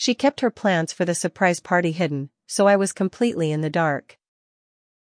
[0.00, 3.68] She kept her plans for the surprise party hidden, so I was completely in the
[3.68, 4.16] dark.